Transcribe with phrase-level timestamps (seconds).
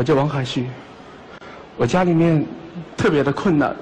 [0.00, 0.66] 我叫王海旭，
[1.76, 2.42] 我家里面
[2.96, 3.76] 特别的困难。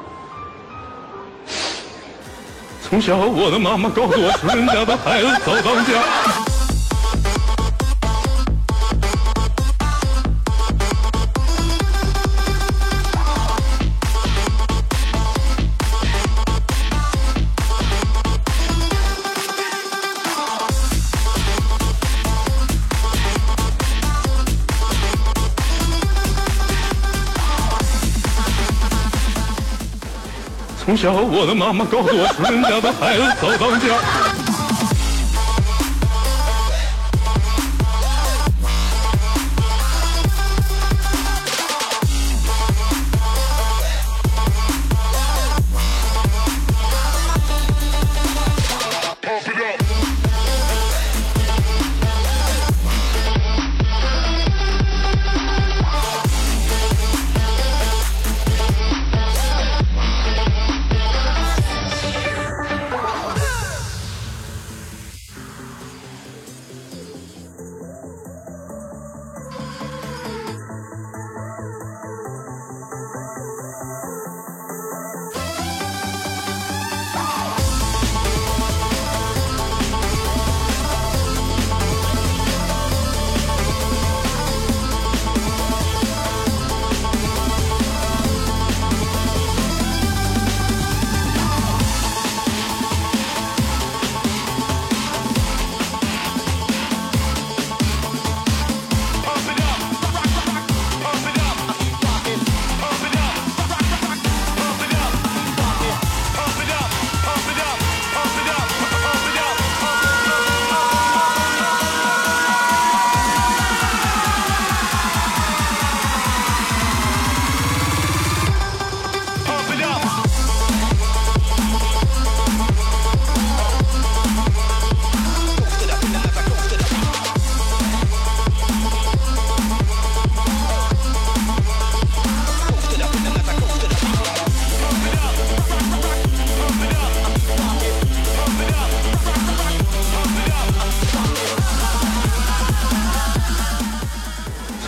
[2.82, 6.47] 从小我的妈妈告诉我，穷人家的孩子早当家。
[30.88, 34.47] 从小我的妈妈告诉我，穷人家的孩子早当家。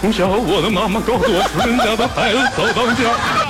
[0.00, 3.49] 从小我的妈妈告诉我，穷人家的孩子早当家。